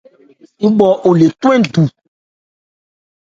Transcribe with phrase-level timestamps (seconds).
[0.61, 1.83] Yípɔ ole thɔ́n hɛ́ndu.